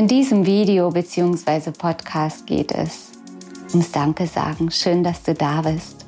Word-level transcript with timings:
In 0.00 0.08
diesem 0.08 0.46
Video 0.46 0.88
bzw. 0.88 1.72
Podcast 1.72 2.46
geht 2.46 2.72
es 2.72 3.12
ums 3.68 3.92
Danke 3.92 4.26
sagen. 4.26 4.70
Schön, 4.70 5.04
dass 5.04 5.22
du 5.24 5.34
da 5.34 5.60
bist. 5.60 6.06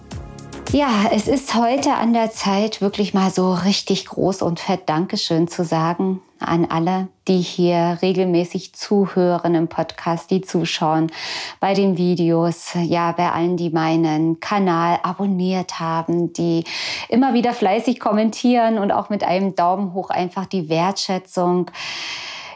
Ja, 0.73 1.11
es 1.13 1.29
ist 1.29 1.55
heute 1.55 1.93
an 1.93 2.15
der 2.15 2.31
Zeit, 2.31 2.81
wirklich 2.81 3.13
mal 3.13 3.31
so 3.31 3.53
richtig 3.53 4.07
groß 4.07 4.41
und 4.41 4.61
fett 4.61 4.89
Dankeschön 4.89 5.47
zu 5.47 5.63
sagen 5.63 6.23
an 6.39 6.65
alle, 6.71 7.09
die 7.29 7.43
hier 7.43 7.99
regelmäßig 8.01 8.75
zuhören 8.75 9.55
im 9.55 9.69
Podcast, 9.69 10.31
die 10.31 10.41
zuschauen 10.41 11.13
bei 11.61 11.75
den 11.75 11.99
Videos, 11.99 12.71
ja, 12.75 13.13
bei 13.13 13.31
allen, 13.31 13.59
die 13.59 13.69
meinen 13.69 14.41
Kanal 14.41 15.01
abonniert 15.03 15.81
haben, 15.81 16.33
die 16.33 16.65
immer 17.11 17.35
wieder 17.35 17.53
fleißig 17.53 18.01
kommentieren 18.01 18.79
und 18.79 18.91
auch 18.91 19.11
mit 19.11 19.23
einem 19.23 19.55
Daumen 19.55 19.93
hoch 19.93 20.09
einfach 20.09 20.47
die 20.47 20.71
Wertschätzung 20.71 21.71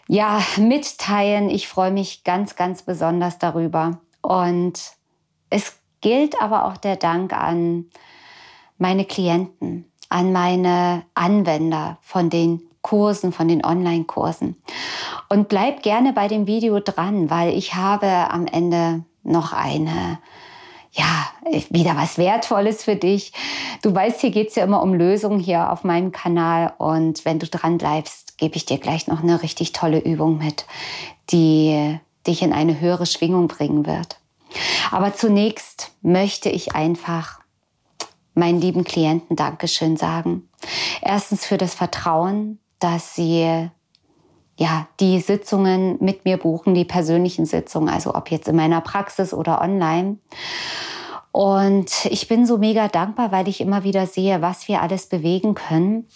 ja, 0.09 0.41
mitteilen. 0.57 1.51
Ich 1.51 1.69
freue 1.69 1.91
mich 1.91 2.25
ganz, 2.25 2.57
ganz 2.57 2.83
besonders 2.83 3.39
darüber. 3.39 4.01
Und 4.23 4.81
es 5.51 5.79
gilt 6.01 6.41
aber 6.41 6.67
auch 6.67 6.77
der 6.77 6.97
Dank 6.97 7.33
an 7.33 7.87
meine 8.79 9.05
Klienten, 9.05 9.91
an 10.09 10.33
meine 10.33 11.03
Anwender 11.15 11.99
von 12.03 12.31
den 12.31 12.63
Kursen, 12.83 13.33
von 13.33 13.49
den 13.49 13.65
Online-Kursen. 13.65 14.57
Und 15.29 15.49
bleib 15.49 15.83
gerne 15.83 16.13
bei 16.13 16.29
dem 16.29 16.47
Video 16.47 16.79
dran, 16.79 17.31
weil 17.31 17.53
ich 17.53 17.75
habe 17.75 18.07
am 18.07 18.47
Ende 18.47 19.05
noch 19.25 19.53
eine 19.53 20.19
ja, 20.93 21.27
wieder 21.71 21.95
was 21.97 22.17
Wertvolles 22.17 22.83
für 22.83 22.97
dich. 22.97 23.33
Du 23.83 23.95
weißt, 23.95 24.21
hier 24.21 24.31
geht's 24.31 24.55
ja 24.55 24.65
immer 24.65 24.83
um 24.83 24.95
Lösungen 24.95 25.39
hier 25.39 25.71
auf 25.71 25.85
meinem 25.85 26.11
Kanal. 26.11 26.73
Und 26.79 27.25
wenn 27.25 27.39
du 27.39 27.47
dran 27.47 27.77
bleibst, 27.77 28.26
gebe 28.37 28.57
ich 28.57 28.67
dir 28.67 28.79
gleich 28.79 29.07
noch 29.07 29.23
eine 29.23 29.43
richtig 29.43 29.73
tolle 29.73 29.99
Übung 29.99 30.39
mit, 30.39 30.67
die 31.31 31.99
dich 32.27 32.43
in 32.43 32.53
eine 32.53 32.81
höhere 32.81 33.07
Schwingung 33.07 33.49
bringen 33.49 33.87
wird. 33.87 34.19
Aber 34.91 35.15
zunächst 35.15 35.93
möchte 36.03 36.49
ich 36.49 36.75
einfach 36.75 37.41
meinen 38.35 38.61
lieben 38.61 38.85
Klienten 38.85 39.37
Dankeschön 39.37 39.97
sagen. 39.97 40.49
Erstens 41.01 41.47
für 41.47 41.57
das 41.57 41.75
Vertrauen, 41.75 42.59
dass 42.79 43.15
sie 43.15 43.71
ja, 44.59 44.89
die 45.01 45.21
Sitzungen 45.21 45.99
mit 46.01 46.25
mir 46.25 46.39
buchen, 46.39 46.75
die 46.75 46.85
persönlichen 46.85 47.45
Sitzungen, 47.45 47.89
also 47.89 48.15
ob 48.15 48.31
jetzt 48.31 48.49
in 48.49 48.57
meiner 48.57 48.81
Praxis 48.81 49.35
oder 49.35 49.61
online. 49.61 50.17
Und 51.31 52.07
ich 52.07 52.29
bin 52.29 52.47
so 52.47 52.57
mega 52.57 52.89
dankbar, 52.89 53.33
weil 53.33 53.49
ich 53.49 53.61
immer 53.61 53.85
wieder 53.85 54.07
sehe, 54.07 54.41
was 54.41 54.69
wir 54.69 54.81
alles 54.81 55.07
bewegen 55.07 55.55
können. 55.55 56.09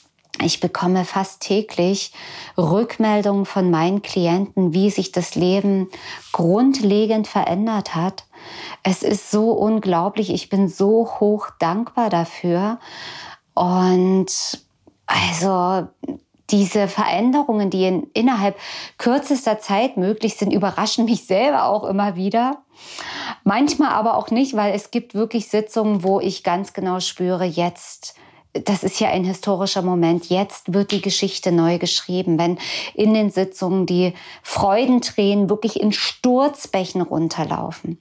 Ich 0.42 0.60
bekomme 0.60 1.04
fast 1.04 1.40
täglich 1.40 2.12
Rückmeldungen 2.56 3.44
von 3.44 3.70
meinen 3.70 4.02
Klienten, 4.02 4.72
wie 4.72 4.90
sich 4.90 5.12
das 5.12 5.34
Leben 5.34 5.88
grundlegend 6.32 7.26
verändert 7.26 7.94
hat. 7.94 8.24
Es 8.82 9.02
ist 9.02 9.30
so 9.30 9.50
unglaublich. 9.52 10.32
Ich 10.32 10.48
bin 10.48 10.68
so 10.68 11.08
hoch 11.20 11.48
dankbar 11.58 12.08
dafür. 12.08 12.78
Und 13.54 14.30
also 15.06 15.88
diese 16.50 16.88
Veränderungen, 16.88 17.70
die 17.70 17.84
in, 17.84 18.04
innerhalb 18.14 18.56
kürzester 18.98 19.58
Zeit 19.58 19.96
möglich 19.96 20.36
sind, 20.36 20.52
überraschen 20.52 21.04
mich 21.04 21.26
selber 21.26 21.66
auch 21.66 21.84
immer 21.84 22.16
wieder. 22.16 22.62
Manchmal 23.44 23.90
aber 23.90 24.16
auch 24.16 24.30
nicht, 24.30 24.56
weil 24.56 24.74
es 24.74 24.90
gibt 24.90 25.14
wirklich 25.14 25.48
Sitzungen, 25.48 26.02
wo 26.02 26.20
ich 26.20 26.42
ganz 26.42 26.72
genau 26.72 27.00
spüre, 27.00 27.44
jetzt 27.44 28.14
das 28.52 28.82
ist 28.82 28.98
ja 28.98 29.10
ein 29.10 29.24
historischer 29.24 29.82
Moment. 29.82 30.28
Jetzt 30.28 30.74
wird 30.74 30.90
die 30.90 31.00
Geschichte 31.00 31.52
neu 31.52 31.78
geschrieben, 31.78 32.36
wenn 32.38 32.58
in 32.94 33.14
den 33.14 33.30
Sitzungen 33.30 33.86
die 33.86 34.12
Freudentränen 34.42 35.48
wirklich 35.48 35.80
in 35.80 35.92
Sturzbächen 35.92 37.00
runterlaufen. 37.00 38.00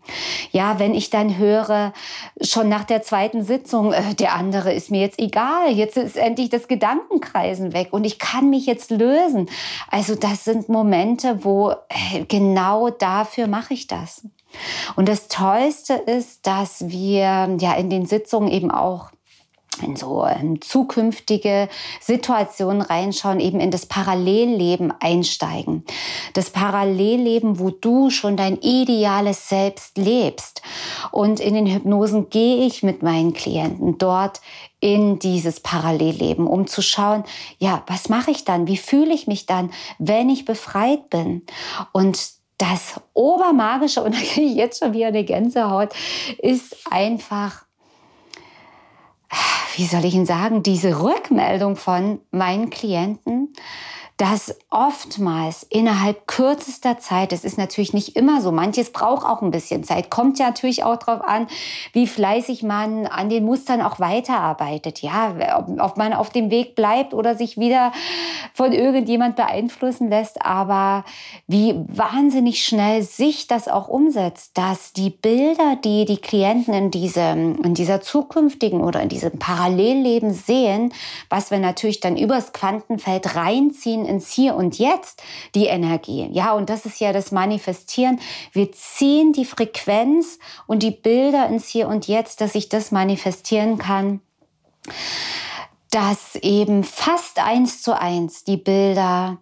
Ja, 0.51 0.79
wenn 0.79 0.95
ich 0.95 1.11
dann 1.11 1.37
höre, 1.37 1.93
schon 2.41 2.67
nach 2.67 2.83
der 2.83 3.03
zweiten 3.03 3.43
Sitzung, 3.43 3.93
äh, 3.93 4.15
der 4.15 4.33
andere 4.33 4.73
ist 4.73 4.89
mir 4.89 5.01
jetzt 5.01 5.19
egal, 5.19 5.71
jetzt 5.71 5.97
ist 5.97 6.17
endlich 6.17 6.49
das 6.49 6.67
Gedankenkreisen 6.67 7.73
weg 7.73 7.89
und 7.91 8.03
ich 8.03 8.17
kann 8.17 8.49
mich 8.49 8.65
jetzt 8.65 8.89
lösen. 8.89 9.49
Also 9.91 10.15
das 10.15 10.45
sind 10.45 10.67
Momente, 10.67 11.43
wo 11.43 11.71
äh, 11.71 12.25
genau 12.27 12.89
dafür 12.89 13.45
mache 13.45 13.75
ich 13.75 13.85
das. 13.85 14.23
Und 14.95 15.07
das 15.07 15.27
Tollste 15.27 15.93
ist, 15.93 16.47
dass 16.47 16.89
wir 16.89 17.55
ja 17.59 17.73
in 17.75 17.91
den 17.91 18.07
Sitzungen 18.07 18.49
eben 18.49 18.71
auch 18.71 19.11
in 19.81 19.95
so 19.95 20.25
ähm, 20.25 20.61
zukünftige 20.61 21.69
Situationen 21.99 22.81
reinschauen, 22.81 23.39
eben 23.39 23.59
in 23.59 23.71
das 23.71 23.85
Parallelleben 23.85 24.93
einsteigen. 24.99 25.83
Das 26.33 26.49
Parallelleben, 26.49 27.59
wo 27.59 27.69
du 27.69 28.09
schon 28.09 28.37
dein 28.37 28.57
ideales 28.61 29.49
Selbst 29.49 29.97
lebst. 29.97 30.61
Und 31.11 31.39
in 31.39 31.53
den 31.53 31.67
Hypnosen 31.67 32.29
gehe 32.29 32.65
ich 32.65 32.83
mit 32.83 33.03
meinen 33.03 33.33
Klienten 33.33 33.97
dort 33.97 34.41
in 34.79 35.19
dieses 35.19 35.59
Parallelleben, 35.59 36.47
um 36.47 36.67
zu 36.67 36.81
schauen, 36.81 37.23
ja, 37.57 37.83
was 37.87 38.09
mache 38.09 38.31
ich 38.31 38.45
dann? 38.45 38.67
Wie 38.67 38.77
fühle 38.77 39.13
ich 39.13 39.27
mich 39.27 39.45
dann, 39.45 39.71
wenn 39.97 40.29
ich 40.29 40.45
befreit 40.45 41.09
bin? 41.09 41.45
Und 41.91 42.39
das 42.59 42.99
Obermagische, 43.13 44.03
und 44.03 44.13
da 44.13 44.19
kriege 44.19 44.47
ich 44.47 44.55
jetzt 44.55 44.79
schon 44.79 44.93
wieder 44.93 45.07
eine 45.07 45.23
Gänsehaut, 45.23 45.89
ist 46.37 46.77
einfach, 46.89 47.65
wie 49.75 49.85
soll 49.85 50.05
ich 50.05 50.13
Ihnen 50.13 50.25
sagen, 50.25 50.63
diese 50.63 51.01
Rückmeldung 51.01 51.75
von 51.75 52.19
meinen 52.31 52.69
Klienten, 52.69 53.53
dass 54.19 54.53
oftmals 54.69 55.65
innerhalb 55.69 56.27
kürzester 56.27 56.99
Zeit, 56.99 57.31
das 57.31 57.45
ist 57.45 57.57
natürlich 57.57 57.93
nicht 57.93 58.17
immer 58.17 58.41
so, 58.41 58.51
manches 58.51 58.91
braucht 58.91 59.25
auch 59.25 59.41
ein 59.41 59.49
bisschen 59.49 59.85
Zeit, 59.85 60.09
kommt 60.09 60.37
ja 60.39 60.47
natürlich 60.47 60.83
auch 60.83 60.97
darauf 60.97 61.21
an, 61.25 61.47
wie 61.93 62.05
fleißig 62.05 62.61
man 62.61 63.07
an 63.07 63.29
den 63.29 63.45
Mustern 63.45 63.81
auch 63.81 64.01
weiterarbeitet, 64.01 65.01
ja, 65.01 65.33
ob, 65.57 65.69
ob 65.79 65.95
man 65.95 66.11
auf 66.11 66.31
dem 66.31 66.51
Weg 66.51 66.75
bleibt 66.75 67.13
oder 67.13 67.35
sich 67.35 67.57
wieder 67.57 67.93
von 68.53 68.73
irgendjemand 68.73 69.37
beeinflussen 69.37 70.09
lässt, 70.09 70.41
aber 70.41 71.05
wie 71.47 71.75
wahnsinnig 71.87 72.65
schnell 72.65 73.03
sich 73.03 73.47
das 73.47 73.69
auch 73.69 73.87
umsetzt, 73.87 74.57
dass 74.57 74.91
die 74.91 75.11
Bilder, 75.11 75.77
die 75.81 76.03
die 76.03 76.17
Klienten 76.17 76.73
in 76.73 76.91
diesem, 76.91 77.63
in 77.63 77.73
dieser 77.73 78.01
zukünftigen 78.01 78.81
oder 78.81 79.01
in 79.01 79.07
diesem 79.07 79.39
Parallelleben 79.39 80.33
sehen, 80.33 80.91
was 81.29 81.51
wir 81.51 81.59
natürlich 81.59 82.01
dann 82.01 82.17
übers 82.17 82.51
Quantenfeld 82.51 83.37
reinziehen 83.37 84.08
ins 84.09 84.31
Hier 84.31 84.55
und 84.55 84.77
Jetzt 84.77 85.23
die 85.55 85.67
Energie. 85.67 86.27
Ja, 86.31 86.53
und 86.53 86.69
das 86.69 86.85
ist 86.85 86.99
ja 86.99 87.13
das 87.13 87.31
Manifestieren. 87.31 88.19
Wir 88.51 88.71
ziehen 88.71 89.31
die 89.31 89.45
Frequenz 89.45 90.39
und 90.67 90.83
die 90.83 90.91
Bilder 90.91 91.47
ins 91.47 91.67
Hier 91.67 91.87
und 91.87 92.07
Jetzt, 92.07 92.41
dass 92.41 92.55
ich 92.55 92.67
das 92.67 92.91
manifestieren 92.91 93.77
kann 93.77 94.21
dass 95.91 96.35
eben 96.35 96.83
fast 96.83 97.39
eins 97.39 97.81
zu 97.81 97.99
eins 97.99 98.43
die 98.43 98.57
Bilder 98.57 99.39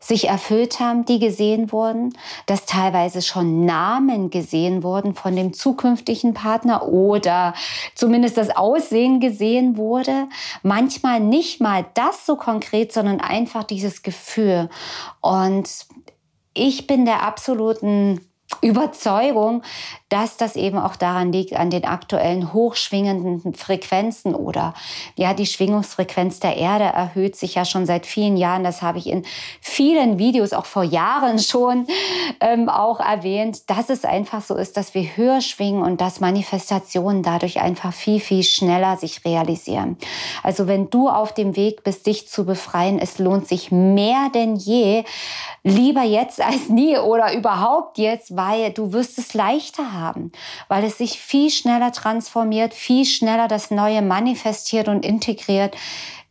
sich 0.00 0.28
erfüllt 0.28 0.80
haben, 0.80 1.04
die 1.04 1.18
gesehen 1.18 1.72
wurden, 1.72 2.14
dass 2.46 2.64
teilweise 2.64 3.20
schon 3.20 3.66
Namen 3.66 4.30
gesehen 4.30 4.82
wurden 4.82 5.14
von 5.14 5.36
dem 5.36 5.52
zukünftigen 5.52 6.32
Partner 6.32 6.88
oder 6.88 7.54
zumindest 7.94 8.38
das 8.38 8.48
Aussehen 8.56 9.20
gesehen 9.20 9.76
wurde. 9.76 10.26
Manchmal 10.62 11.20
nicht 11.20 11.60
mal 11.60 11.84
das 11.92 12.24
so 12.24 12.36
konkret, 12.36 12.92
sondern 12.92 13.20
einfach 13.20 13.62
dieses 13.62 14.02
Gefühl. 14.02 14.70
Und 15.20 15.68
ich 16.54 16.86
bin 16.86 17.04
der 17.04 17.22
absoluten 17.22 18.20
Überzeugung, 18.62 19.62
dass 20.10 20.36
das 20.36 20.56
eben 20.56 20.78
auch 20.78 20.96
daran 20.96 21.32
liegt, 21.32 21.54
an 21.54 21.70
den 21.70 21.84
aktuellen 21.84 22.52
hochschwingenden 22.52 23.54
Frequenzen 23.54 24.34
oder 24.34 24.74
ja, 25.14 25.34
die 25.34 25.46
Schwingungsfrequenz 25.46 26.40
der 26.40 26.56
Erde 26.56 26.84
erhöht 26.84 27.36
sich 27.36 27.54
ja 27.54 27.64
schon 27.64 27.86
seit 27.86 28.06
vielen 28.06 28.36
Jahren. 28.36 28.64
Das 28.64 28.82
habe 28.82 28.98
ich 28.98 29.06
in 29.06 29.24
vielen 29.60 30.18
Videos 30.18 30.52
auch 30.52 30.66
vor 30.66 30.82
Jahren 30.82 31.38
schon 31.40 31.86
ähm, 32.40 32.68
auch 32.68 33.00
erwähnt, 33.00 33.70
dass 33.70 33.88
es 33.88 34.04
einfach 34.04 34.42
so 34.42 34.56
ist, 34.56 34.76
dass 34.76 34.94
wir 34.94 35.04
höher 35.16 35.40
schwingen 35.40 35.82
und 35.82 36.00
dass 36.00 36.20
Manifestationen 36.20 37.22
dadurch 37.22 37.60
einfach 37.60 37.92
viel, 37.92 38.20
viel 38.20 38.42
schneller 38.42 38.96
sich 38.96 39.24
realisieren. 39.24 39.96
Also 40.42 40.66
wenn 40.66 40.90
du 40.90 41.08
auf 41.08 41.32
dem 41.32 41.56
Weg 41.56 41.84
bist, 41.84 42.06
dich 42.06 42.28
zu 42.28 42.44
befreien, 42.44 42.98
es 42.98 43.18
lohnt 43.18 43.46
sich 43.46 43.70
mehr 43.70 44.28
denn 44.34 44.56
je, 44.56 45.04
lieber 45.62 46.02
jetzt 46.02 46.40
als 46.40 46.68
nie 46.68 46.98
oder 46.98 47.34
überhaupt 47.34 47.98
jetzt, 47.98 48.36
weil 48.40 48.72
du 48.72 48.92
wirst 48.92 49.18
es 49.18 49.34
leichter 49.34 49.92
haben, 49.92 50.32
weil 50.68 50.84
es 50.84 50.96
sich 50.96 51.20
viel 51.20 51.50
schneller 51.50 51.92
transformiert, 51.92 52.72
viel 52.72 53.04
schneller 53.04 53.48
das 53.48 53.70
Neue 53.70 54.00
manifestiert 54.00 54.88
und 54.88 55.04
integriert 55.04 55.76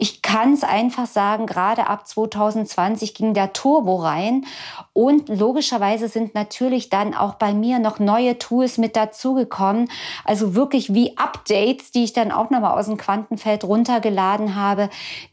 ich 0.01 0.21
kann 0.21 0.53
es 0.53 0.63
einfach 0.63 1.07
sagen, 1.07 1.45
gerade 1.45 1.87
ab 1.87 2.07
2020 2.07 3.13
ging 3.13 3.33
der 3.33 3.51
Turbo 3.51 3.97
rein 3.97 4.45
und 4.93 5.27
logischerweise 5.27 6.07
sind 6.07 6.33
natürlich 6.33 6.89
dann 6.89 7.13
auch 7.13 7.33
bei 7.33 7.53
mir 7.53 7.79
noch 7.79 7.99
neue 7.99 8.39
Tools 8.39 8.77
mit 8.77 8.95
dazugekommen. 8.95 9.89
Also 10.23 10.55
wirklich 10.55 10.93
wie 10.93 11.17
Updates, 11.17 11.91
die 11.91 12.05
ich 12.05 12.13
dann 12.13 12.31
auch 12.31 12.49
nochmal 12.49 12.79
aus 12.79 12.85
dem 12.85 12.95
Quantenfeld 12.95 13.65
runtergeladen 13.65 14.55
habe, 14.55 14.89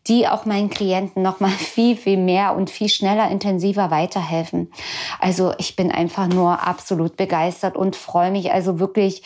die 0.08 0.26
auch 0.26 0.46
meinen 0.46 0.68
Klienten 0.68 1.22
nochmal 1.22 1.50
viel, 1.56 1.96
viel 1.96 2.16
mehr 2.16 2.56
und 2.56 2.68
viel 2.68 2.88
schneller, 2.88 3.30
intensiver 3.30 3.92
weiterhelfen. 3.92 4.72
Also 5.20 5.52
ich 5.58 5.76
bin 5.76 5.92
einfach 5.92 6.26
nur 6.26 6.66
absolut 6.66 7.16
begeistert 7.16 7.76
und 7.76 7.94
freue 7.94 8.32
mich 8.32 8.50
also 8.50 8.80
wirklich, 8.80 9.22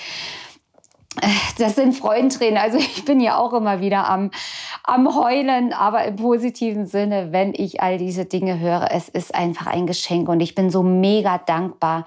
das 1.59 1.75
sind 1.75 1.95
Freudentränen. 1.95 2.59
Also 2.59 2.79
ich 2.79 3.05
bin 3.05 3.21
ja 3.21 3.37
auch 3.37 3.53
immer 3.53 3.81
wieder 3.81 4.09
am, 4.09 4.31
am 4.85 5.15
Heulen, 5.15 5.73
aber 5.73 6.05
im 6.05 6.17
positiven 6.17 6.87
Sinne, 6.87 7.33
wenn 7.33 7.53
ich 7.55 7.81
all 7.83 7.99
diese 7.99 8.25
Dinge 8.25 8.61
höre. 8.61 8.91
Es 8.91 9.09
ist 9.09 9.35
einfach 9.35 9.67
ein 9.67 9.87
Geschenk 9.87 10.29
und 10.29 10.41
ich 10.41 10.55
bin 10.55 10.71
so 10.71 10.83
mega 10.83 11.39
dankbar, 11.39 12.05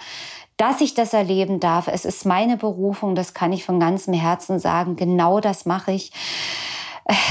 dass 0.58 0.82
ich 0.82 0.94
das 0.94 1.14
erleben 1.14 1.60
darf. 1.60 1.88
Es 1.88 2.06
ist 2.06 2.26
meine 2.26 2.58
Berufung, 2.58 3.16
das 3.16 3.34
kann 3.34 3.52
ich 3.52 3.66
von 3.66 3.80
ganzem 3.80 4.14
Herzen 4.14 4.60
sagen. 4.60 4.96
Genau 4.96 5.40
das 5.40 5.66
mache 5.66 5.92
ich 5.92 6.12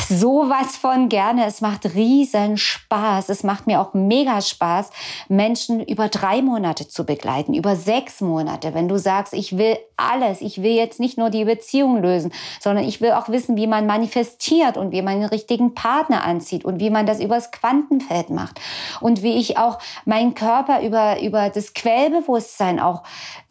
sowas 0.08 0.76
von 0.76 1.08
gerne. 1.08 1.46
Es 1.46 1.60
macht 1.60 1.94
riesen 1.94 2.58
Spaß. 2.58 3.28
Es 3.28 3.42
macht 3.42 3.66
mir 3.66 3.80
auch 3.80 3.94
mega 3.94 4.40
Spaß, 4.40 4.90
Menschen 5.28 5.80
über 5.80 6.08
drei 6.08 6.42
Monate 6.42 6.88
zu 6.88 7.04
begleiten, 7.04 7.54
über 7.54 7.76
sechs 7.76 8.20
Monate. 8.20 8.74
Wenn 8.74 8.88
du 8.88 8.98
sagst, 8.98 9.32
ich 9.32 9.56
will 9.56 9.78
alles, 9.96 10.40
ich 10.40 10.62
will 10.62 10.72
jetzt 10.72 11.00
nicht 11.00 11.16
nur 11.16 11.30
die 11.30 11.44
Beziehung 11.44 12.02
lösen, 12.02 12.32
sondern 12.60 12.84
ich 12.84 13.00
will 13.00 13.12
auch 13.12 13.28
wissen, 13.28 13.56
wie 13.56 13.66
man 13.66 13.86
manifestiert 13.86 14.76
und 14.76 14.92
wie 14.92 15.02
man 15.02 15.20
den 15.20 15.28
richtigen 15.28 15.74
Partner 15.74 16.24
anzieht 16.24 16.64
und 16.64 16.80
wie 16.80 16.90
man 16.90 17.06
das 17.06 17.20
übers 17.20 17.50
Quantenfeld 17.50 18.30
macht 18.30 18.60
und 19.00 19.22
wie 19.22 19.34
ich 19.34 19.58
auch 19.58 19.78
meinen 20.04 20.34
Körper 20.34 20.82
über, 20.82 21.20
über 21.22 21.50
das 21.50 21.72
Quellbewusstsein 21.72 22.80
auch 22.80 23.02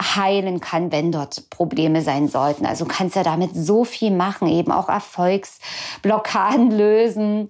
heilen 0.02 0.60
kann, 0.60 0.92
wenn 0.92 1.12
dort 1.12 1.50
Probleme 1.50 2.02
sein 2.02 2.28
sollten. 2.28 2.66
Also 2.66 2.86
kannst 2.86 3.16
ja 3.16 3.24
damit 3.24 3.52
so 3.54 3.86
viel 3.86 4.12
machen, 4.12 4.48
eben 4.48 4.72
auch 4.72 4.90
Erfolgsblockaden 4.90 6.11
Blockaden 6.12 6.72
lösen 6.72 7.50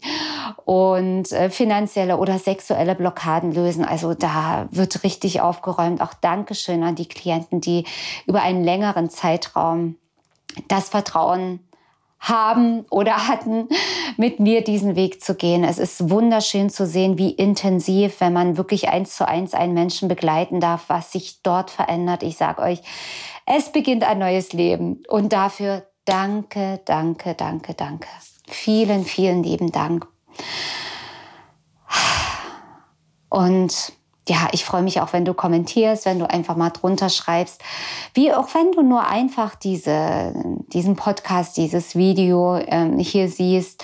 und 0.66 1.32
äh, 1.32 1.50
finanzielle 1.50 2.18
oder 2.18 2.38
sexuelle 2.38 2.94
Blockaden 2.94 3.52
lösen. 3.52 3.84
Also 3.84 4.14
da 4.14 4.68
wird 4.70 5.04
richtig 5.04 5.42
aufgeräumt. 5.42 6.00
Auch 6.00 6.14
Dankeschön 6.14 6.84
an 6.84 6.94
die 6.94 7.08
Klienten, 7.08 7.60
die 7.60 7.86
über 8.28 8.44
einen 8.44 8.64
längeren 8.64 9.10
Zeitraum 9.10 9.96
das 10.68 10.90
Vertrauen 10.90 11.68
haben 12.20 12.86
oder 12.92 13.28
hatten, 13.28 13.68
mit 14.18 14.40
mir 14.40 14.64
diesen 14.64 14.96
Weg 14.96 15.24
zu 15.24 15.34
gehen. 15.34 15.64
Es 15.64 15.80
ist 15.80 16.12
wunderschön 16.12 16.70
zu 16.70 16.86
sehen, 16.86 17.18
wie 17.18 17.32
intensiv, 17.32 18.22
wenn 18.22 18.32
man 18.32 18.58
wirklich 18.58 18.90
eins 18.90 19.16
zu 19.16 19.28
eins 19.28 19.56
einen 19.56 19.74
Menschen 19.74 20.08
begleiten 20.08 20.60
darf, 20.60 20.84
was 20.88 21.12
sich 21.12 21.42
dort 21.42 21.72
verändert. 21.72 22.22
Ich 22.22 22.38
sage 22.38 22.62
euch, 22.62 22.82
es 23.48 23.72
beginnt 23.72 24.04
ein 24.04 24.20
neues 24.20 24.54
Leben 24.54 25.02
und 25.10 25.34
dafür 25.34 25.88
danke, 26.06 26.80
danke, 26.86 27.34
danke, 27.34 27.74
danke. 27.74 28.08
Vielen, 28.54 29.06
vielen 29.06 29.44
lieben 29.44 29.72
Dank. 29.72 30.08
Und 33.30 33.94
ja, 34.28 34.50
ich 34.52 34.66
freue 34.66 34.84
mich 34.84 35.02
auch, 35.02 35.14
wenn 35.14 35.26
du 35.26 35.34
kommentierst, 35.34 36.06
wenn 36.06 36.20
du 36.20 36.30
einfach 36.30 36.56
mal 36.56 36.70
drunter 36.70 37.10
schreibst, 37.10 37.62
wie 38.14 38.32
auch 38.32 38.54
wenn 38.54 38.72
du 38.72 38.84
nur 38.84 39.08
einfach 39.08 39.56
diese, 39.56 40.34
diesen 40.68 40.96
Podcast, 40.96 41.58
dieses 41.58 41.96
Video 41.96 42.58
ähm, 42.58 43.00
hier 43.00 43.30
siehst 43.30 43.84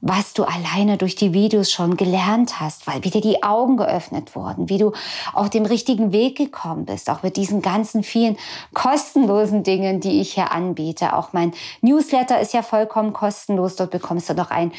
was 0.00 0.34
du 0.34 0.44
alleine 0.44 0.96
durch 0.96 1.16
die 1.16 1.32
Videos 1.32 1.70
schon 1.70 1.96
gelernt 1.96 2.60
hast, 2.60 2.86
weil 2.86 3.02
wieder 3.04 3.20
die 3.20 3.42
Augen 3.42 3.76
geöffnet 3.76 4.36
wurden, 4.36 4.68
wie 4.68 4.78
du 4.78 4.92
auf 5.32 5.50
dem 5.50 5.64
richtigen 5.64 6.12
Weg 6.12 6.36
gekommen 6.36 6.84
bist, 6.84 7.08
auch 7.10 7.22
mit 7.22 7.36
diesen 7.36 7.62
ganzen 7.62 8.02
vielen 8.02 8.36
kostenlosen 8.74 9.62
Dingen, 9.62 10.00
die 10.00 10.20
ich 10.20 10.34
hier 10.34 10.52
anbiete. 10.52 11.14
Auch 11.14 11.32
mein 11.32 11.52
Newsletter 11.80 12.40
ist 12.40 12.52
ja 12.52 12.62
vollkommen 12.62 13.12
kostenlos. 13.12 13.76
Dort 13.76 13.90
bekommst 13.90 14.28
du 14.28 14.34
noch 14.34 14.50
ein 14.50 14.72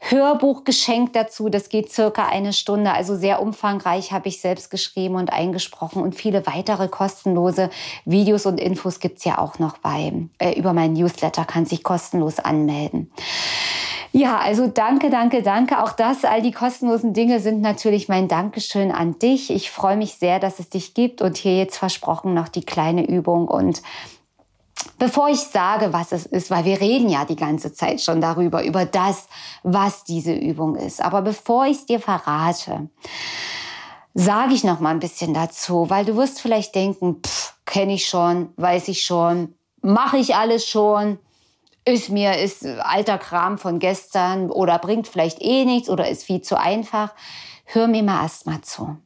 Hörbuch 0.00 0.64
geschenkt 0.64 1.16
dazu. 1.16 1.48
Das 1.48 1.68
geht 1.68 1.92
circa 1.92 2.26
eine 2.26 2.52
Stunde, 2.52 2.92
also 2.92 3.16
sehr 3.16 3.40
umfangreich 3.40 4.12
habe 4.12 4.28
ich 4.28 4.40
selbst 4.40 4.70
geschrieben 4.70 5.14
und 5.16 5.32
eingesprochen 5.32 6.02
und 6.02 6.14
viele 6.14 6.46
weitere 6.46 6.88
kostenlose 6.88 7.70
Videos 8.04 8.46
und 8.46 8.60
Infos 8.60 9.00
gibt's 9.00 9.24
ja 9.24 9.38
auch 9.38 9.58
noch 9.58 9.78
bei, 9.78 10.12
äh, 10.38 10.52
über 10.58 10.72
meinen 10.72 10.94
Newsletter, 10.94 11.44
kann 11.44 11.66
sich 11.66 11.82
kostenlos 11.82 12.38
anmelden. 12.38 13.10
Ja, 14.12 14.38
also 14.38 14.55
danke, 14.66 15.10
danke, 15.10 15.42
danke. 15.42 15.82
Auch 15.82 15.92
das, 15.92 16.24
all 16.24 16.40
die 16.40 16.52
kostenlosen 16.52 17.12
Dinge 17.12 17.40
sind 17.40 17.60
natürlich 17.60 18.08
mein 18.08 18.28
Dankeschön 18.28 18.90
an 18.92 19.18
dich. 19.18 19.50
Ich 19.50 19.70
freue 19.70 19.96
mich 19.96 20.14
sehr, 20.14 20.38
dass 20.40 20.58
es 20.58 20.70
dich 20.70 20.94
gibt 20.94 21.20
und 21.20 21.36
hier 21.36 21.56
jetzt 21.56 21.76
versprochen 21.76 22.32
noch 22.32 22.48
die 22.48 22.64
kleine 22.64 23.06
Übung 23.06 23.48
und 23.48 23.82
Bevor 24.98 25.28
ich 25.28 25.40
sage, 25.40 25.92
was 25.92 26.12
es 26.12 26.24
ist, 26.26 26.50
weil 26.50 26.64
wir 26.64 26.80
reden 26.80 27.08
ja 27.08 27.24
die 27.24 27.36
ganze 27.36 27.72
Zeit 27.72 28.00
schon 28.00 28.20
darüber, 28.20 28.64
über 28.64 28.86
das, 28.86 29.28
was 29.62 30.04
diese 30.04 30.32
Übung 30.32 30.76
ist. 30.76 31.02
Aber 31.02 31.22
bevor 31.22 31.66
ich 31.66 31.78
es 31.78 31.86
dir 31.86 32.00
verrate, 32.00 32.88
sage 34.14 34.54
ich 34.54 34.64
noch 34.64 34.80
mal 34.80 34.90
ein 34.90 35.00
bisschen 35.00 35.34
dazu, 35.34 35.90
weil 35.90 36.04
du 36.04 36.16
wirst 36.16 36.40
vielleicht 36.40 36.74
denken, 36.74 37.20
kenne 37.66 37.94
ich 37.94 38.08
schon, 38.08 38.50
weiß 38.56 38.88
ich 38.88 39.04
schon, 39.04 39.54
mache 39.82 40.16
ich 40.16 40.34
alles 40.34 40.66
schon, 40.66 41.18
ist 41.86 42.10
mir, 42.10 42.38
ist 42.38 42.66
alter 42.66 43.16
Kram 43.16 43.58
von 43.58 43.78
gestern 43.78 44.50
oder 44.50 44.78
bringt 44.78 45.06
vielleicht 45.06 45.40
eh 45.40 45.64
nichts 45.64 45.88
oder 45.88 46.08
ist 46.08 46.24
viel 46.24 46.42
zu 46.42 46.58
einfach. 46.58 47.14
Hör 47.64 47.86
mir 47.86 48.02
mal 48.02 48.22
erstmal 48.22 48.60
zu. 48.60 48.96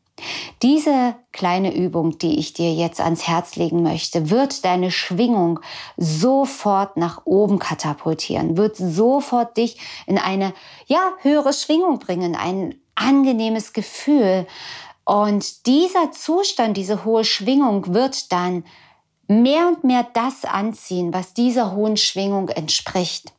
Diese 0.63 1.15
kleine 1.33 1.75
Übung, 1.75 2.19
die 2.19 2.39
ich 2.39 2.53
dir 2.53 2.73
jetzt 2.75 3.01
ans 3.01 3.27
Herz 3.27 3.57
legen 3.57 3.83
möchte, 3.83 4.31
wird 4.31 4.65
deine 4.65 4.91
Schwingung 4.91 5.61
sofort 5.97 6.97
nach 6.97 7.23
oben 7.25 7.59
katapultieren, 7.59 8.57
wird 8.57 8.77
sofort 8.77 9.57
dich 9.57 9.79
in 10.07 10.19
eine, 10.19 10.53
ja, 10.87 11.13
höhere 11.21 11.53
Schwingung 11.53 11.99
bringen, 11.99 12.35
ein 12.35 12.75
angenehmes 12.95 13.73
Gefühl. 13.73 14.47
Und 15.05 15.67
dieser 15.67 16.13
Zustand, 16.13 16.77
diese 16.77 17.05
hohe 17.05 17.25
Schwingung 17.25 17.95
wird 17.95 18.31
dann 18.33 18.65
mehr 19.31 19.69
und 19.69 19.85
mehr 19.85 20.07
das 20.13 20.45
anziehen, 20.45 21.15
was 21.15 21.35
dieser 21.35 21.73
hohen 21.73 21.97
Schwingung 21.97 22.49
entspricht, 22.49 23.33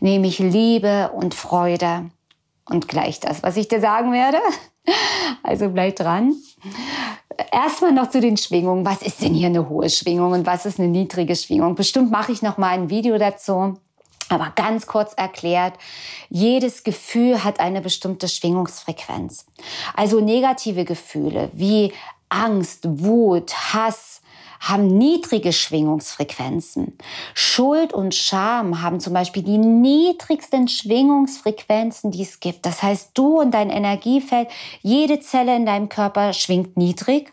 nämlich 0.00 0.38
Liebe 0.38 1.10
und 1.14 1.34
Freude. 1.34 2.10
Und 2.68 2.88
gleich 2.88 3.20
das, 3.20 3.42
was 3.44 3.56
ich 3.56 3.68
dir 3.68 3.80
sagen 3.80 4.12
werde. 4.12 4.38
Also 5.42 5.68
bleib 5.70 5.96
dran. 5.96 6.36
Erstmal 7.50 7.90
noch 7.90 8.08
zu 8.08 8.20
den 8.20 8.36
Schwingungen. 8.36 8.86
Was 8.86 9.02
ist 9.02 9.20
denn 9.20 9.34
hier 9.34 9.48
eine 9.48 9.68
hohe 9.68 9.90
Schwingung 9.90 10.30
und 10.30 10.46
was 10.46 10.64
ist 10.64 10.78
eine 10.78 10.86
niedrige 10.86 11.34
Schwingung? 11.34 11.74
Bestimmt 11.74 12.12
mache 12.12 12.30
ich 12.30 12.40
noch 12.40 12.56
mal 12.56 12.68
ein 12.68 12.88
Video 12.88 13.18
dazu. 13.18 13.78
Aber 14.28 14.52
ganz 14.54 14.86
kurz 14.86 15.12
erklärt, 15.14 15.74
jedes 16.28 16.84
Gefühl 16.84 17.42
hat 17.42 17.58
eine 17.58 17.80
bestimmte 17.80 18.28
Schwingungsfrequenz. 18.28 19.46
Also 19.94 20.20
negative 20.20 20.84
Gefühle 20.84 21.50
wie 21.52 21.92
Angst, 22.28 22.84
Wut, 22.84 23.52
Hass, 23.72 24.22
haben 24.60 24.86
niedrige 24.86 25.52
Schwingungsfrequenzen. 25.52 26.96
Schuld 27.34 27.92
und 27.92 28.14
Scham 28.14 28.82
haben 28.82 29.00
zum 29.00 29.12
Beispiel 29.12 29.42
die 29.42 29.58
niedrigsten 29.58 30.68
Schwingungsfrequenzen, 30.68 32.10
die 32.10 32.22
es 32.22 32.40
gibt. 32.40 32.66
Das 32.66 32.82
heißt, 32.82 33.10
du 33.14 33.40
und 33.40 33.52
dein 33.52 33.70
Energiefeld, 33.70 34.48
jede 34.82 35.20
Zelle 35.20 35.56
in 35.56 35.66
deinem 35.66 35.88
Körper 35.88 36.32
schwingt 36.32 36.76
niedrig. 36.76 37.32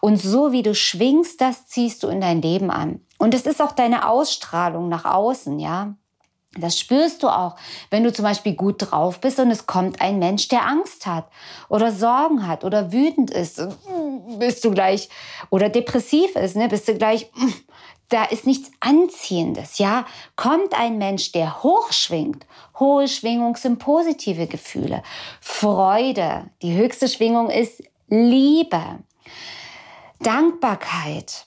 Und 0.00 0.16
so 0.16 0.52
wie 0.52 0.62
du 0.62 0.74
schwingst, 0.74 1.40
das 1.40 1.66
ziehst 1.66 2.02
du 2.02 2.08
in 2.08 2.20
dein 2.20 2.42
Leben 2.42 2.70
an. 2.70 3.00
Und 3.18 3.34
es 3.34 3.46
ist 3.46 3.62
auch 3.62 3.72
deine 3.72 4.08
Ausstrahlung 4.08 4.88
nach 4.88 5.04
außen, 5.04 5.58
ja. 5.58 5.96
Das 6.58 6.78
spürst 6.78 7.22
du 7.22 7.28
auch, 7.28 7.56
wenn 7.90 8.04
du 8.04 8.12
zum 8.12 8.24
Beispiel 8.24 8.54
gut 8.54 8.76
drauf 8.78 9.20
bist 9.20 9.38
und 9.38 9.50
es 9.50 9.66
kommt 9.66 10.00
ein 10.00 10.18
Mensch, 10.18 10.48
der 10.48 10.66
Angst 10.66 11.06
hat 11.06 11.28
oder 11.68 11.92
Sorgen 11.92 12.46
hat 12.46 12.64
oder 12.64 12.92
wütend 12.92 13.30
ist. 13.30 13.60
bist 14.38 14.64
du 14.64 14.70
gleich, 14.70 15.08
oder 15.50 15.68
depressiv 15.68 16.34
ist, 16.36 16.56
ne, 16.56 16.68
bist 16.68 16.88
du 16.88 16.94
gleich, 16.94 17.30
da 18.08 18.24
ist 18.24 18.46
nichts 18.46 18.70
Anziehendes, 18.80 19.78
ja. 19.78 20.06
Kommt 20.36 20.78
ein 20.78 20.98
Mensch, 20.98 21.32
der 21.32 21.62
hoch 21.62 21.92
schwingt, 21.92 22.46
hohe 22.78 23.08
Schwingung 23.08 23.56
sind 23.56 23.78
positive 23.78 24.46
Gefühle, 24.46 25.02
Freude, 25.40 26.50
die 26.62 26.76
höchste 26.76 27.08
Schwingung 27.08 27.50
ist 27.50 27.82
Liebe, 28.08 29.00
Dankbarkeit, 30.20 31.46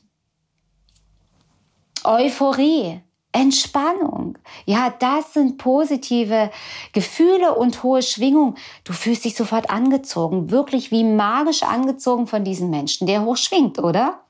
Euphorie, 2.04 3.02
Entspannung. 3.32 4.38
Ja, 4.66 4.94
das 4.98 5.34
sind 5.34 5.58
positive 5.58 6.50
Gefühle 6.94 7.54
und 7.56 7.84
hohe 7.84 8.02
Schwingung. 8.02 8.56
Du 8.84 8.94
fühlst 8.94 9.24
dich 9.26 9.36
sofort 9.36 9.70
angezogen, 9.70 10.50
wirklich 10.50 10.90
wie 10.92 11.04
magisch 11.04 11.64
angezogen 11.64 12.26
von 12.26 12.44
diesem 12.44 12.70
Menschen, 12.72 13.06
der 13.06 13.24
hoch 13.24 13.38
schwingt, 13.38 13.78
oder? 13.78 14.22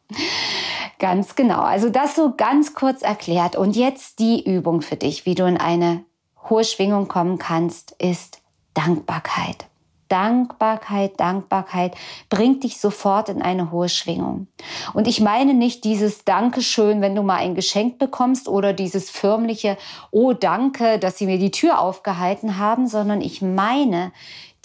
Ganz 0.99 1.35
genau. 1.35 1.61
Also 1.61 1.89
das 1.89 2.15
so 2.15 2.33
ganz 2.35 2.73
kurz 2.73 3.01
erklärt. 3.01 3.55
Und 3.55 3.77
jetzt 3.77 4.19
die 4.19 4.43
Übung 4.43 4.81
für 4.81 4.97
dich, 4.97 5.25
wie 5.25 5.35
du 5.35 5.45
in 5.45 5.57
eine 5.57 6.03
hohe 6.49 6.65
Schwingung 6.65 7.07
kommen 7.07 7.37
kannst, 7.37 7.91
ist 7.99 8.41
Dankbarkeit. 8.73 9.68
Dankbarkeit, 10.09 11.19
Dankbarkeit 11.19 11.95
bringt 12.29 12.63
dich 12.63 12.79
sofort 12.79 13.29
in 13.29 13.41
eine 13.41 13.71
hohe 13.71 13.89
Schwingung. 13.89 14.47
Und 14.93 15.07
ich 15.07 15.21
meine 15.21 15.53
nicht 15.53 15.83
dieses 15.85 16.25
Dankeschön, 16.25 17.01
wenn 17.01 17.15
du 17.15 17.23
mal 17.23 17.37
ein 17.37 17.55
Geschenk 17.55 17.99
bekommst 17.99 18.49
oder 18.49 18.73
dieses 18.73 19.09
förmliche 19.09 19.77
Oh 20.11 20.33
danke, 20.33 20.99
dass 20.99 21.17
sie 21.17 21.25
mir 21.25 21.39
die 21.39 21.51
Tür 21.51 21.79
aufgehalten 21.79 22.57
haben, 22.57 22.87
sondern 22.87 23.21
ich 23.21 23.41
meine 23.41 24.11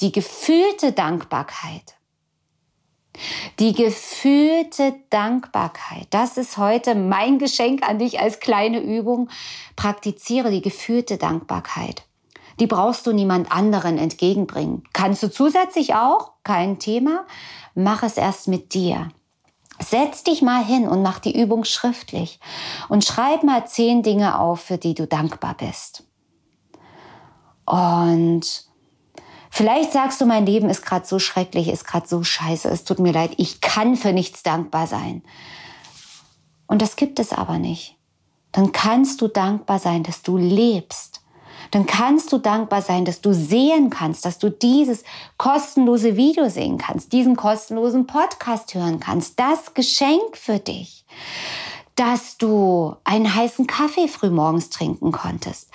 die 0.00 0.12
gefühlte 0.12 0.92
Dankbarkeit. 0.92 1.94
Die 3.60 3.72
gefühlte 3.72 4.94
Dankbarkeit, 5.10 6.08
das 6.10 6.36
ist 6.36 6.56
heute 6.56 6.96
mein 6.96 7.38
Geschenk 7.38 7.88
an 7.88 8.00
dich 8.00 8.18
als 8.18 8.40
kleine 8.40 8.80
Übung. 8.80 9.28
Praktiziere 9.76 10.50
die 10.50 10.62
gefühlte 10.62 11.16
Dankbarkeit. 11.16 12.02
Die 12.60 12.66
brauchst 12.66 13.06
du 13.06 13.12
niemand 13.12 13.50
anderen 13.50 13.98
entgegenbringen. 13.98 14.84
Kannst 14.92 15.22
du 15.22 15.30
zusätzlich 15.30 15.94
auch, 15.94 16.32
kein 16.44 16.78
Thema. 16.78 17.26
Mach 17.74 18.02
es 18.02 18.16
erst 18.16 18.48
mit 18.48 18.74
dir. 18.74 19.08
Setz 19.80 20.22
dich 20.22 20.40
mal 20.40 20.64
hin 20.64 20.86
und 20.86 21.02
mach 21.02 21.18
die 21.18 21.40
Übung 21.40 21.64
schriftlich 21.64 22.38
und 22.88 23.04
schreib 23.04 23.42
mal 23.42 23.66
zehn 23.66 24.02
Dinge 24.02 24.38
auf, 24.38 24.60
für 24.60 24.78
die 24.78 24.94
du 24.94 25.06
dankbar 25.06 25.56
bist. 25.56 26.04
Und 27.64 28.68
Vielleicht 29.56 29.92
sagst 29.92 30.20
du, 30.20 30.26
mein 30.26 30.46
Leben 30.46 30.68
ist 30.68 30.84
gerade 30.84 31.06
so 31.06 31.20
schrecklich, 31.20 31.68
ist 31.68 31.86
gerade 31.86 32.08
so 32.08 32.24
scheiße, 32.24 32.68
es 32.68 32.82
tut 32.82 32.98
mir 32.98 33.12
leid, 33.12 33.34
ich 33.36 33.60
kann 33.60 33.94
für 33.94 34.12
nichts 34.12 34.42
dankbar 34.42 34.88
sein. 34.88 35.22
Und 36.66 36.82
das 36.82 36.96
gibt 36.96 37.20
es 37.20 37.32
aber 37.32 37.58
nicht. 37.58 37.96
Dann 38.50 38.72
kannst 38.72 39.20
du 39.20 39.28
dankbar 39.28 39.78
sein, 39.78 40.02
dass 40.02 40.22
du 40.22 40.36
lebst. 40.36 41.20
Dann 41.70 41.86
kannst 41.86 42.32
du 42.32 42.38
dankbar 42.38 42.82
sein, 42.82 43.04
dass 43.04 43.20
du 43.20 43.32
sehen 43.32 43.90
kannst, 43.90 44.24
dass 44.24 44.38
du 44.38 44.50
dieses 44.50 45.04
kostenlose 45.38 46.16
Video 46.16 46.48
sehen 46.48 46.78
kannst, 46.78 47.12
diesen 47.12 47.36
kostenlosen 47.36 48.06
Podcast 48.06 48.74
hören 48.74 49.00
kannst. 49.00 49.38
Das 49.38 49.74
Geschenk 49.74 50.36
für 50.36 50.58
dich 50.58 51.04
dass 51.96 52.38
du 52.38 52.96
einen 53.04 53.34
heißen 53.34 53.66
Kaffee 53.66 54.08
frühmorgens 54.08 54.70
trinken 54.70 55.12
konntest. 55.12 55.70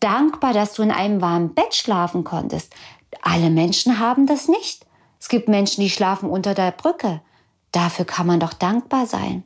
Dankbar, 0.00 0.52
dass 0.52 0.74
du 0.74 0.82
in 0.82 0.90
einem 0.90 1.20
warmen 1.20 1.54
Bett 1.54 1.74
schlafen 1.74 2.24
konntest. 2.24 2.74
Alle 3.22 3.50
Menschen 3.50 3.98
haben 3.98 4.26
das 4.26 4.48
nicht. 4.48 4.84
Es 5.18 5.28
gibt 5.28 5.48
Menschen, 5.48 5.80
die 5.80 5.90
schlafen 5.90 6.28
unter 6.28 6.54
der 6.54 6.72
Brücke. 6.72 7.22
Dafür 7.70 8.04
kann 8.04 8.26
man 8.26 8.40
doch 8.40 8.52
dankbar 8.52 9.06
sein. 9.06 9.44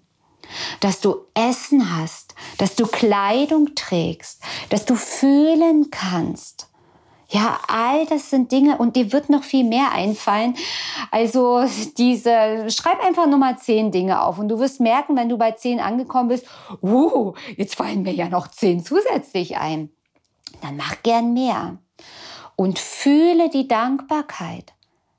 Dass 0.80 1.00
du 1.00 1.16
Essen 1.34 1.96
hast, 1.96 2.25
dass 2.58 2.74
du 2.74 2.86
Kleidung 2.86 3.74
trägst, 3.74 4.42
dass 4.68 4.84
du 4.84 4.94
fühlen 4.94 5.90
kannst. 5.90 6.68
Ja, 7.28 7.58
all 7.66 8.06
das 8.06 8.30
sind 8.30 8.52
Dinge 8.52 8.78
und 8.78 8.94
dir 8.94 9.12
wird 9.12 9.30
noch 9.30 9.42
viel 9.42 9.64
mehr 9.64 9.90
einfallen. 9.92 10.54
Also 11.10 11.64
diese, 11.98 12.70
schreib 12.70 13.04
einfach 13.04 13.26
nur 13.26 13.38
mal 13.38 13.58
zehn 13.58 13.90
Dinge 13.90 14.22
auf 14.22 14.38
und 14.38 14.48
du 14.48 14.60
wirst 14.60 14.80
merken, 14.80 15.16
wenn 15.16 15.28
du 15.28 15.36
bei 15.36 15.50
zehn 15.50 15.80
angekommen 15.80 16.28
bist, 16.28 16.46
uh, 16.82 17.34
jetzt 17.56 17.74
fallen 17.74 18.02
mir 18.02 18.12
ja 18.12 18.28
noch 18.28 18.48
zehn 18.48 18.84
zusätzlich 18.84 19.56
ein. 19.56 19.90
Dann 20.62 20.76
mach 20.76 21.02
gern 21.02 21.32
mehr 21.34 21.78
und 22.54 22.78
fühle 22.78 23.50
die 23.50 23.66
Dankbarkeit. 23.66 24.72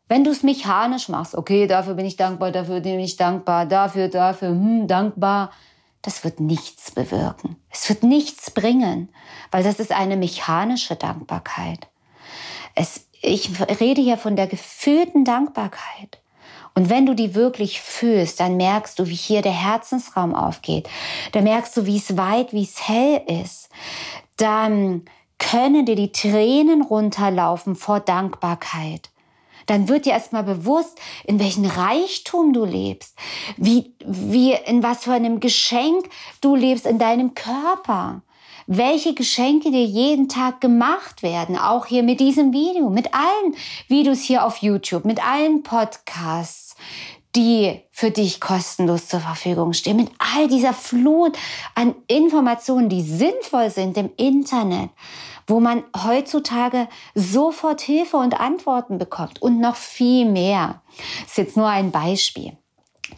Wenn 0.08 0.24
du 0.24 0.32
es 0.32 0.44
mechanisch 0.44 1.10
machst, 1.10 1.36
okay, 1.36 1.68
dafür 1.68 1.96
bin 1.96 2.06
ich 2.06 2.16
dankbar, 2.16 2.52
dafür 2.52 2.80
bin 2.80 3.00
ich 3.02 3.18
dankbar, 3.18 3.66
dafür, 3.66 4.08
dafür, 4.08 4.50
hm, 4.50 4.88
dankbar, 4.88 5.52
das 6.02 6.24
wird 6.24 6.40
nichts 6.40 6.92
bewirken. 6.92 7.58
Es 7.70 7.90
wird 7.90 8.04
nichts 8.04 8.52
bringen, 8.52 9.10
weil 9.52 9.64
das 9.64 9.80
ist 9.80 9.92
eine 9.92 10.18
mechanische 10.18 10.96
Dankbarkeit. 10.96 11.88
Es, 12.76 13.08
ich 13.22 13.50
rede 13.80 14.02
hier 14.02 14.18
von 14.18 14.36
der 14.36 14.48
gefühlten 14.48 15.26
Dankbarkeit. 15.26 16.20
Und 16.76 16.92
wenn 16.92 17.08
du 17.08 17.16
die 17.16 17.34
wirklich 17.34 17.82
fühlst, 17.82 18.40
dann 18.40 18.56
merkst 18.56 19.00
du, 19.00 19.08
wie 19.08 19.16
hier 19.16 19.42
der 19.42 19.52
Herzensraum 19.52 20.36
aufgeht. 20.36 20.88
Dann 21.32 21.44
merkst 21.44 21.76
du, 21.76 21.88
wie 21.88 21.98
es 21.98 22.18
weit, 22.18 22.54
wie 22.54 22.64
es 22.64 22.88
hell 22.88 23.24
ist. 23.42 23.70
Dann 24.38 25.06
können 25.40 25.88
dir 25.88 25.96
die 25.96 26.12
Tränen 26.12 26.84
runterlaufen 26.84 27.76
vor 27.76 28.00
Dankbarkeit. 28.00 29.10
Dann 29.68 29.88
wird 29.88 30.06
dir 30.06 30.14
erstmal 30.14 30.44
bewusst, 30.44 30.98
in 31.26 31.40
welchem 31.40 31.66
Reichtum 31.66 32.54
du 32.54 32.66
lebst, 32.66 33.16
wie, 33.58 33.94
wie, 34.06 34.54
in 34.54 34.82
was 34.82 35.04
für 35.04 35.14
einem 35.14 35.40
Geschenk 35.40 36.10
du 36.42 36.56
lebst 36.56 36.86
in 36.86 36.98
deinem 36.98 37.36
Körper. 37.36 38.24
Welche 38.70 39.14
Geschenke 39.14 39.72
dir 39.72 39.86
jeden 39.86 40.28
Tag 40.28 40.60
gemacht 40.60 41.24
werden, 41.24 41.58
auch 41.58 41.86
hier 41.86 42.04
mit 42.04 42.20
diesem 42.20 42.52
Video, 42.52 42.90
mit 42.90 43.14
allen 43.14 43.56
Videos 43.88 44.20
hier 44.20 44.44
auf 44.44 44.58
YouTube, 44.58 45.06
mit 45.06 45.26
allen 45.26 45.64
Podcasts, 45.64 46.76
die 47.34 47.82
für 47.92 48.12
dich 48.12 48.42
kostenlos 48.42 49.08
zur 49.08 49.22
Verfügung 49.22 49.72
stehen, 49.72 49.96
mit 49.96 50.10
all 50.18 50.48
dieser 50.48 50.74
Flut 50.74 51.38
an 51.76 51.96
Informationen, 52.08 52.90
die 52.90 53.04
sinnvoll 53.04 53.70
sind 53.70 53.96
im 53.96 54.10
Internet 54.18 54.90
wo 55.48 55.60
man 55.60 55.84
heutzutage 56.04 56.88
sofort 57.16 57.82
Hilfe 57.82 58.18
und 58.18 58.40
Antworten 58.40 58.98
bekommt 58.98 59.42
und 59.42 59.60
noch 59.60 59.78
viel 59.78 60.30
mehr. 60.30 60.82
Das 61.22 61.30
ist 61.30 61.38
jetzt 61.38 61.58
nur 61.58 61.68
ein 61.68 61.92
Beispiel. 61.92 62.58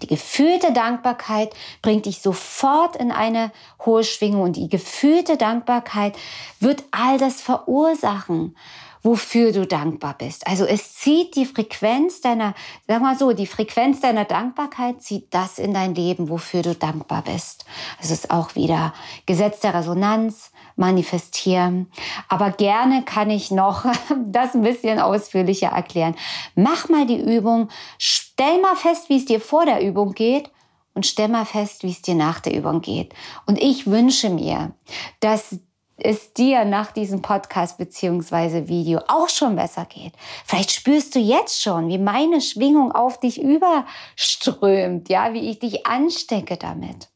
Die 0.04 0.08
gefühlte 0.08 0.72
Dankbarkeit 0.72 1.54
bringt 1.82 2.06
dich 2.06 2.22
sofort 2.22 2.96
in 2.96 3.12
eine 3.12 3.52
hohe 3.86 4.04
Schwingung 4.04 4.44
und 4.44 4.56
die 4.56 4.70
gefühlte 4.70 5.36
Dankbarkeit 5.36 6.16
wird 6.60 6.84
all 6.92 7.18
das 7.18 7.42
verursachen, 7.42 8.56
wofür 9.02 9.52
du 9.52 9.66
dankbar 9.66 10.16
bist. 10.18 10.46
Also 10.46 10.66
es 10.66 10.96
zieht 10.96 11.36
die 11.36 11.46
Frequenz 11.46 12.22
deiner, 12.22 12.54
sag 12.88 13.02
mal 13.02 13.18
so, 13.18 13.34
die 13.34 13.48
Frequenz 13.48 14.02
deiner 14.02 14.26
Dankbarkeit 14.26 15.02
zieht 15.02 15.34
das 15.34 15.58
in 15.58 15.74
dein 15.74 15.96
Leben, 15.96 16.30
wofür 16.30 16.62
du 16.62 16.76
dankbar 16.76 17.24
bist. 17.24 17.66
Es 18.00 18.12
ist 18.12 18.30
auch 18.30 18.56
wieder 18.56 18.94
Gesetz 19.26 19.62
der 19.62 19.74
Resonanz, 19.74 20.52
manifestieren. 20.80 21.92
Aber 22.28 22.52
gerne 22.52 23.04
kann 23.04 23.30
ich 23.30 23.52
noch 23.52 23.86
das 24.26 24.56
ein 24.56 24.62
bisschen 24.62 25.00
ausführlicher 25.00 25.70
erklären. 25.70 26.16
Mach 26.56 26.90
mal 26.90 27.06
die 27.06 27.22
Übung, 27.22 27.70
stell 27.98 28.60
mal 28.62 28.76
fest, 28.76 29.10
wie 29.10 29.18
es 29.18 29.26
dir 29.26 29.40
vor 29.42 29.66
der 29.66 29.82
Übung 29.82 30.14
geht 30.14 30.50
und 30.96 31.06
stell 31.06 31.28
mal 31.28 31.46
fest, 31.46 31.84
wie 31.84 31.92
es 31.92 32.02
dir 32.02 32.16
nach 32.16 32.40
der 32.40 32.56
Übung 32.56 32.82
geht. 32.82 33.14
Und 33.46 33.62
ich 33.62 33.86
wünsche 33.86 34.30
mir, 34.30 34.74
dass 35.20 35.60
es 36.02 36.34
dir 36.34 36.66
nach 36.66 36.92
diesem 36.92 37.22
Podcast 37.22 37.78
beziehungsweise 37.78 38.70
Video 38.70 39.02
auch 39.08 39.28
schon 39.28 39.58
besser 39.58 39.86
geht. 39.86 40.14
Vielleicht 40.46 40.72
spürst 40.72 41.14
du 41.14 41.20
jetzt 41.20 41.62
schon, 41.62 41.90
wie 41.90 41.98
meine 41.98 42.40
Schwingung 42.40 42.94
auf 42.94 43.20
dich 43.20 43.42
überströmt, 43.42 45.10
ja, 45.10 45.34
wie 45.34 45.50
ich 45.50 45.60
dich 45.60 45.86
anstecke 45.86 46.56
damit. 46.58 47.10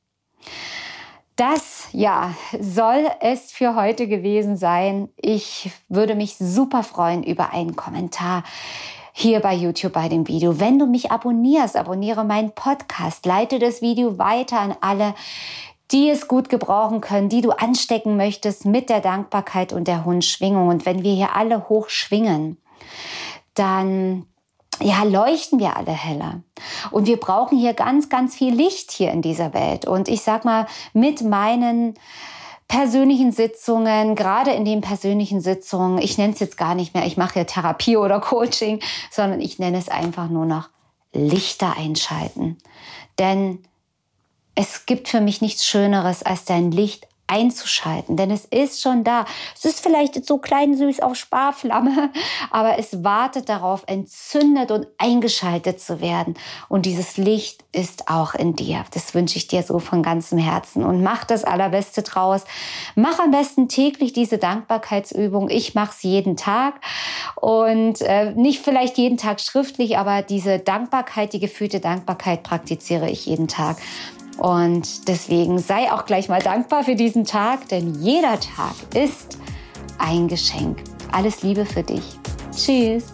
Das, 1.36 1.88
ja, 1.94 2.36
soll 2.60 3.08
es 3.20 3.52
für 3.52 3.76
heute 3.76 4.08
gewesen 4.08 4.56
sein. 4.56 5.10
Ich 5.16 5.72
würde 5.90 6.14
mich 6.14 6.36
super 6.38 6.84
freuen 6.84 7.24
über 7.24 7.54
einen 7.54 7.76
Kommentar 7.76 8.44
hier 9.14 9.40
bei 9.40 9.54
YouTube 9.54 9.94
bei 9.94 10.10
dem 10.10 10.28
Video. 10.28 10.60
Wenn 10.60 10.78
du 10.78 10.86
mich 10.86 11.12
abonnierst, 11.12 11.76
abonniere 11.76 12.24
meinen 12.24 12.52
Podcast, 12.52 13.26
leite 13.26 13.58
das 13.58 13.82
Video 13.82 14.18
weiter 14.20 14.60
an 14.60 14.76
alle, 14.82 15.16
die 15.92 16.10
es 16.10 16.28
gut 16.28 16.50
gebrauchen 16.50 17.02
können, 17.02 17.30
die 17.30 17.42
du 17.42 17.52
anstecken 17.52 18.16
möchtest 18.16 18.66
mit 18.66 18.90
der 18.90 19.02
Dankbarkeit 19.02 19.74
und 19.74 19.88
der 19.88 20.06
hohen 20.06 20.22
Schwingung. 20.22 20.68
Und 20.68 20.86
wenn 20.86 21.04
wir 21.04 21.14
hier 21.14 21.36
alle 21.36 21.68
hoch 21.70 21.90
schwingen, 21.90 22.58
dann 23.56 24.26
ja, 24.82 25.04
leuchten 25.04 25.60
wir 25.60 25.78
alle 25.78 25.92
heller. 25.92 26.42
Und 26.92 27.08
wir 27.08 27.18
brauchen 27.18 27.58
hier 27.58 27.74
ganz, 27.74 28.10
ganz 28.10 28.36
viel 28.36 28.54
Licht 28.54 28.92
hier 28.92 29.12
in 29.12 29.22
dieser 29.22 29.54
Welt. 29.54 29.86
Und 29.86 30.08
ich 30.08 30.22
sag 30.22 30.46
mal, 30.46 30.68
mit 30.94 31.22
meinen 31.22 31.96
persönlichen 32.68 33.32
Sitzungen, 33.32 34.16
gerade 34.16 34.52
in 34.52 34.66
den 34.66 34.82
persönlichen 34.82 35.42
Sitzungen, 35.42 36.00
ich 36.00 36.18
nenne 36.18 36.34
es 36.34 36.40
jetzt 36.40 36.58
gar 36.58 36.76
nicht 36.76 36.94
mehr, 36.94 37.06
ich 37.06 37.18
mache 37.18 37.40
ja 37.40 37.46
Therapie 37.46 37.98
oder 37.98 38.20
Coaching, 38.20 38.80
sondern 39.12 39.42
ich 39.42 39.60
nenne 39.60 39.78
es 39.78 39.90
einfach 39.90 40.30
nur 40.30 40.46
noch 40.46 40.70
Lichter 41.14 41.78
einschalten. 41.78 42.58
Denn 43.20 43.60
es 44.56 44.86
gibt 44.86 45.08
für 45.08 45.22
mich 45.22 45.42
nichts 45.42 45.66
Schöneres, 45.66 46.24
als 46.24 46.46
dein 46.46 46.72
Licht 46.72 47.08
einzuschalten, 47.34 48.16
denn 48.16 48.30
es 48.30 48.46
ist 48.46 48.80
schon 48.80 49.04
da. 49.04 49.26
Es 49.56 49.66
ist 49.66 49.80
vielleicht 49.80 50.24
so 50.24 50.38
klein 50.38 50.78
süß 50.78 51.00
auf 51.00 51.16
Sparflamme, 51.16 52.12
aber 52.52 52.78
es 52.78 53.04
wartet 53.04 53.50
darauf, 53.50 53.84
entzündet 53.88 54.70
und 54.70 54.86
eingeschaltet 55.00 55.82
zu 55.82 56.00
werden. 56.00 56.36
Und 56.70 56.86
dieses 56.86 57.18
Licht 57.18 57.64
ist 57.72 58.08
auch 58.08 58.36
in 58.36 58.56
dir. 58.56 58.86
Das 58.94 59.16
wünsche 59.16 59.38
ich 59.38 59.48
dir 59.48 59.64
so 59.64 59.80
von 59.80 60.04
ganzem 60.04 60.38
Herzen. 60.38 60.84
Und 60.84 61.02
mach 61.02 61.24
das 61.24 61.44
Allerbeste 61.44 62.04
draus. 62.04 62.44
Mach 62.96 63.18
am 63.18 63.32
besten 63.32 63.68
täglich 63.68 64.14
diese 64.14 64.38
Dankbarkeitsübung. 64.38 65.50
Ich 65.50 65.74
mache 65.74 65.92
es 65.92 66.04
jeden 66.04 66.38
Tag 66.38 66.76
und 67.36 68.02
äh, 68.02 68.32
nicht 68.34 68.64
vielleicht 68.64 69.00
jeden 69.00 69.18
Tag 69.18 69.42
schriftlich, 69.42 69.98
aber 69.98 70.22
diese 70.22 70.60
Dankbarkeit, 70.60 71.34
die 71.34 71.40
gefühlte 71.40 71.80
Dankbarkeit 71.80 72.44
praktiziere 72.44 73.10
ich 73.10 73.26
jeden 73.26 73.48
Tag. 73.48 73.78
Und 74.38 75.08
deswegen 75.08 75.60
sei 75.60 75.92
auch 75.92 76.06
gleich 76.06 76.30
mal 76.30 76.42
dankbar 76.42 76.84
für 76.84 76.96
diesen 76.96 77.26
Tag, 77.26 77.68
denn 77.70 77.96
jeder 78.02 78.40
Tag 78.40 78.76
ist 78.94 79.38
ein 79.98 80.28
Geschenk. 80.28 80.84
Alles 81.12 81.44
Liebe 81.44 81.66
für 81.66 81.84
dich. 81.84 82.04
Tschüss. 82.56 83.14